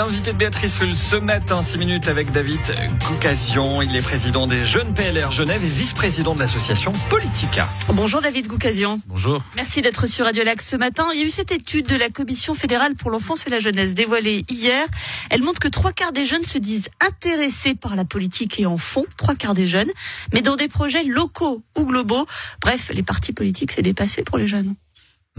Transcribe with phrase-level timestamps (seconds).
[0.00, 2.58] L'invité de Béatrice Rulle ce matin, 6 minutes avec David
[3.06, 3.82] Goukazian.
[3.82, 7.68] Il est président des Jeunes PLR Genève et vice-président de l'association Politica.
[7.92, 9.00] Bonjour David Goukazian.
[9.06, 9.42] Bonjour.
[9.56, 11.08] Merci d'être sur Radio Lac ce matin.
[11.12, 13.92] Il y a eu cette étude de la Commission fédérale pour l'enfance et la jeunesse
[13.92, 14.86] dévoilée hier.
[15.28, 18.78] Elle montre que trois quarts des jeunes se disent intéressés par la politique et en
[18.78, 19.90] font, trois quarts des jeunes,
[20.32, 22.24] mais dans des projets locaux ou globaux.
[22.62, 24.76] Bref, les partis politiques, c'est dépassé pour les jeunes.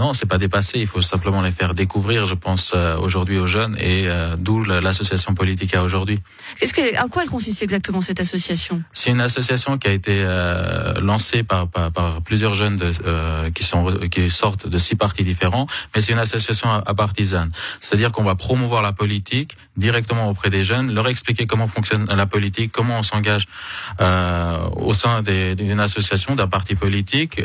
[0.01, 0.79] Non, c'est pas dépassé.
[0.79, 4.63] Il faut simplement les faire découvrir, je pense, euh, aujourd'hui aux jeunes et euh, d'où
[4.63, 6.19] l'association politique à aujourd'hui.
[6.59, 8.81] Est-ce que, à quoi elle consiste exactement cette association?
[8.91, 12.89] C'est une association qui a été euh, lancée par, par, par, plusieurs jeunes de,
[13.51, 17.51] qui sont qui sortent de six partis différents, mais c'est une association à, partisane.
[17.79, 22.25] C'est-à-dire qu'on va promouvoir la politique directement auprès des jeunes, leur expliquer comment fonctionne la
[22.25, 23.45] politique, comment on s'engage
[23.99, 27.39] au sein d'une association, d'un parti politique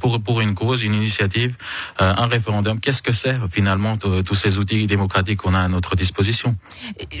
[0.00, 2.80] pour pour une cause, une initiative euh, un référendum.
[2.80, 6.56] Qu'est-ce que c'est finalement tous ces outils démocratiques qu'on a à notre disposition?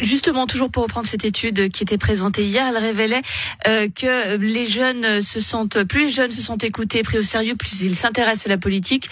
[0.00, 3.22] Justement, toujours pour reprendre cette étude qui était présentée hier, elle révélait
[3.66, 7.54] euh, que les jeunes se sentent, plus les jeunes se sont écoutés, pris au sérieux,
[7.56, 9.08] plus ils s'intéressent à la politique.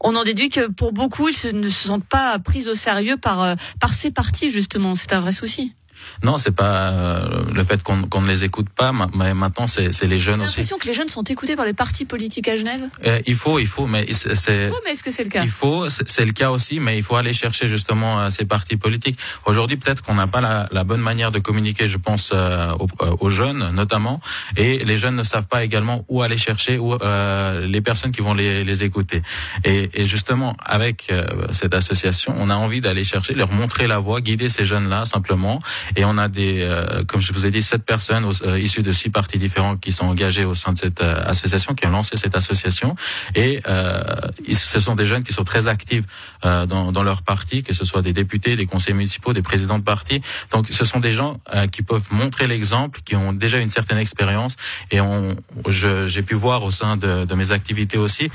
[0.00, 3.42] On en déduit que pour beaucoup, ils ne se sentent pas pris au sérieux par
[3.42, 4.94] euh, par ces partis justement.
[4.94, 5.74] C'est un vrai souci.
[6.22, 10.18] Non, c'est pas euh, le fait qu'on ne les écoute pas, mais maintenant c'est les
[10.18, 10.58] jeunes aussi.
[10.58, 12.82] l'impression que les jeunes sont écoutés par les partis politiques à Genève.
[13.06, 14.30] Euh, il faut, il faut, mais c'est.
[14.32, 15.42] Il faut, mais est-ce que c'est le cas?
[15.42, 18.76] Il faut, c'est le cas aussi, mais il faut aller chercher justement euh, ces partis
[18.76, 19.18] politiques.
[19.46, 22.88] Aujourd'hui, peut-être qu'on n'a pas la, la, bonne manière de communiquer, je pense, euh, aux,
[23.20, 24.20] aux, jeunes notamment,
[24.56, 26.96] et les jeunes ne savent pas également où aller chercher où,
[27.60, 29.22] les personnes qui vont les, les écouter.
[29.64, 31.12] Et, et, justement, avec
[31.52, 35.60] cette association, on a envie d'aller chercher, leur montrer la voie, guider ces jeunes-là simplement
[35.96, 38.92] et on a des, euh, comme je vous ai dit, sept personnes euh, issues de
[38.92, 42.16] six partis différents qui sont engagées au sein de cette euh, association, qui ont lancé
[42.16, 42.94] cette association.
[43.34, 43.60] Et
[44.52, 46.04] ce sont des jeunes qui sont très actifs
[46.42, 49.84] dans, dans leur parti, que ce soit des députés, des conseillers municipaux, des présidents de
[49.84, 50.20] partis.
[50.52, 51.38] Donc, ce sont des gens
[51.72, 54.56] qui peuvent montrer l'exemple, qui ont déjà une certaine expérience.
[54.90, 58.30] Et on, j'ai pu voir au sein de, de mes activités aussi,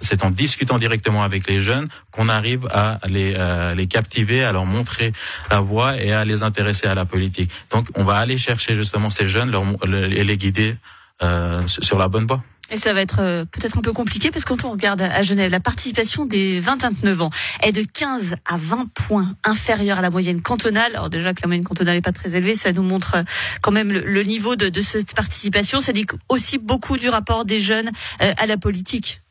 [0.00, 3.36] c'est en discutant directement avec les jeunes qu'on arrive à les,
[3.76, 5.12] les captiver, à leur montrer
[5.50, 7.50] la voie et à les intéresser la politique.
[7.70, 9.54] Donc, on va aller chercher justement ces jeunes
[9.84, 10.76] et les guider
[11.22, 12.42] euh, sur la bonne voie.
[12.70, 15.22] Et ça va être euh, peut-être un peu compliqué parce que quand on regarde à
[15.22, 17.30] Genève, la participation des 20-29 ans
[17.62, 20.96] est de 15 à 20 points inférieure à la moyenne cantonale.
[20.96, 23.22] Alors déjà que la moyenne cantonale n'est pas très élevée, ça nous montre euh,
[23.60, 25.80] quand même le, niveau de, cette participation.
[25.80, 29.21] Ça dit aussi beaucoup du rapport des jeunes à la politique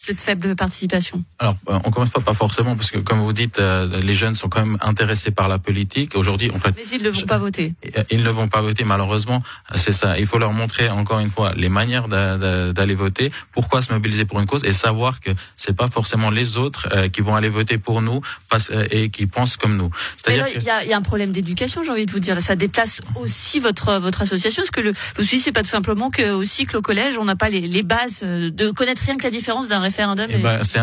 [0.00, 3.58] cette faible participation Alors, euh, on commence pas pas forcément, parce que comme vous dites,
[3.58, 6.14] euh, les jeunes sont quand même intéressés par la politique.
[6.14, 7.74] Aujourd'hui, en fait, mais ils ne vont pas voter.
[7.96, 9.42] Euh, ils ne vont pas voter, malheureusement.
[9.74, 10.16] C'est ça.
[10.16, 14.38] Il faut leur montrer encore une fois les manières d'aller voter, pourquoi se mobiliser pour
[14.38, 18.00] une cause, et savoir que c'est pas forcément les autres qui vont aller voter pour
[18.00, 18.20] nous
[18.90, 19.90] et qui pensent comme nous.
[20.26, 22.40] Là, il y, a, y, a, un problème d'éducation, j'ai envie de vous dire.
[22.40, 26.10] Ça déplace aussi votre votre association, parce que le, le souci c'est pas tout simplement
[26.10, 29.24] que aussi que au collège, on n'a pas les, les bases de connaître rien que
[29.24, 30.78] la différence d'un référendum eh ben, c'est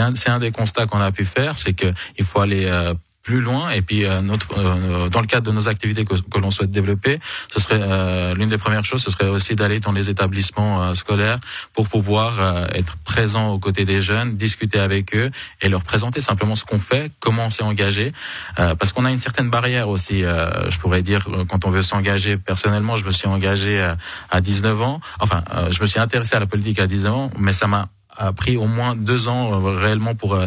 [0.00, 3.70] un, un, des constats qu'on a pu faire, c'est qu'il faut aller euh, plus loin.
[3.70, 6.70] Et puis, euh, notre, euh, dans le cadre de nos activités que, que l'on souhaite
[6.70, 7.18] développer,
[7.52, 11.38] ce serait euh, l'une des premières choses, ce serait aussi d'aller dans les établissements scolaires
[11.72, 15.30] pour pouvoir être présent aux côtés des jeunes, discuter avec eux
[15.62, 18.12] et leur présenter simplement ce qu'on fait, comment on s'est engagé,
[18.56, 20.20] parce qu'on a une certaine barrière aussi.
[20.20, 22.36] je pourrais dire quand on veut s'engager.
[22.36, 23.96] Personnellement, je me suis engagé à,
[24.30, 25.00] à 19 ans.
[25.20, 28.32] Enfin, je me suis intéressé à la politique à 19 ans, mais ça m'a a
[28.32, 30.38] pris au moins deux ans réellement pour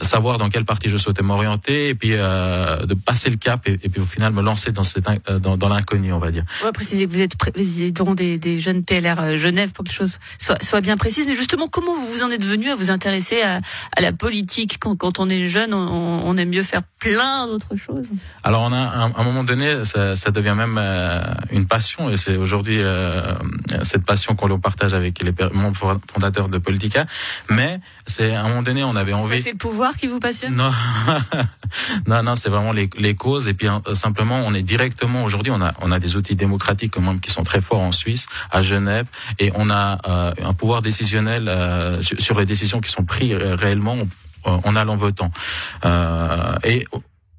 [0.00, 3.76] savoir dans quelle partie je souhaitais m'orienter et puis euh, de passer le cap et,
[3.76, 6.44] puis au final me lancer dans, cette, euh, dans, dans l'inconnu, on va dire.
[6.62, 9.90] On va préciser que vous êtes président des, des jeunes PLR euh, Genève pour que
[9.90, 11.26] les choses soient, soient bien précises.
[11.26, 13.60] Mais justement, comment vous vous en êtes venu à vous intéresser à,
[13.96, 14.78] à la politique?
[14.80, 18.08] Quand, quand on est jeune, on, on aime mieux faire plein d'autres choses.
[18.42, 20.78] Alors on a à un moment donné, ça, ça devient même
[21.50, 22.80] une passion et c'est aujourd'hui
[23.82, 27.06] cette passion qu'on partage avec les membres fondateurs de Politica.
[27.50, 29.40] Mais c'est à un moment donné, on avait envie.
[29.40, 30.54] C'est le pouvoir qui vous passionne?
[30.54, 30.72] Non,
[32.06, 33.48] non, non, c'est vraiment les, les, causes.
[33.48, 36.92] Et puis euh, simplement, on est directement aujourd'hui, on a, on a des outils démocratiques
[36.94, 39.06] quand même qui sont très forts en Suisse, à Genève,
[39.38, 43.96] et on a euh, un pouvoir décisionnel euh, sur, les décisions qui sont prises réellement
[44.44, 45.30] en allant votant.
[46.64, 46.84] et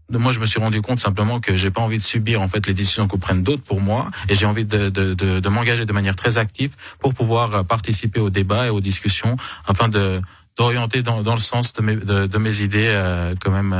[0.09, 2.65] moi, je me suis rendu compte simplement que j'ai pas envie de subir en fait
[2.65, 5.85] les décisions que prennent d'autres pour moi, et j'ai envie de, de, de, de m'engager
[5.85, 9.35] de manière très active pour pouvoir participer au débat et aux discussions
[9.67, 10.21] afin de
[10.57, 13.73] d'orienter dans, dans le sens de mes, de, de mes idées euh, quand même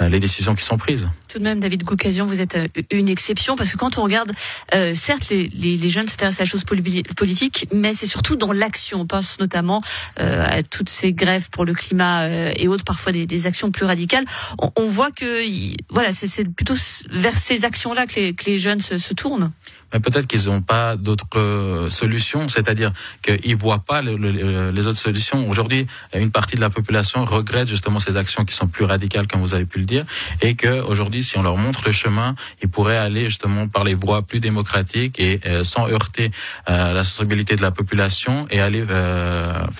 [0.00, 1.10] euh, les décisions qui sont prises.
[1.28, 2.56] Tout de même, David Goukazian, vous êtes
[2.92, 4.32] une exception parce que quand on regarde,
[4.74, 8.52] euh, certes, les, les, les jeunes s'intéressent à la chose politique, mais c'est surtout dans
[8.52, 9.00] l'action.
[9.00, 9.82] On pense notamment
[10.20, 13.84] euh, à toutes ces grèves pour le climat et autres, parfois des, des actions plus
[13.84, 14.24] radicales.
[14.58, 15.42] On, on voit que
[15.90, 16.74] voilà, c'est plutôt
[17.10, 19.50] vers ces actions-là que les, que les jeunes se, se tournent
[19.92, 22.92] mais peut-être qu'ils n'ont pas d'autres euh, solutions, c'est-à-dire
[23.22, 25.48] qu'ils voient pas les autres solutions.
[25.48, 29.40] Aujourd'hui, une partie de la population regrette justement ces actions qui sont plus radicales, comme
[29.40, 30.04] vous avez pu le dire,
[30.40, 33.94] et que aujourd'hui, si on leur montre le chemin, ils pourraient aller justement par les
[33.94, 36.30] voies plus démocratiques et euh, sans heurter
[36.68, 38.84] euh, la sensibilité de la population et aller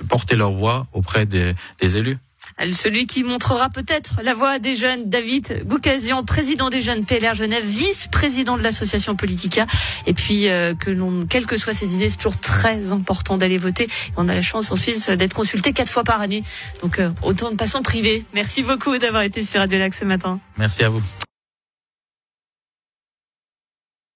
[0.09, 1.55] porter leur voix auprès des
[1.97, 2.19] élus.
[2.73, 7.65] Celui qui montrera peut-être la voix des jeunes, David Goukazian, président des jeunes PLR Genève,
[7.65, 9.67] vice-président de l'association Politica.
[10.07, 13.59] Et puis, euh, que l'on, quelles que soient ses idées, c'est toujours très important d'aller
[13.59, 13.89] voter.
[14.17, 16.43] on a la chance en Suisse d'être consulté quatre fois par année.
[16.83, 18.25] Donc, euh, autant de passants privés.
[18.35, 20.39] Merci beaucoup d'avoir été sur Radio Lac ce matin.
[20.57, 21.03] Merci à vous.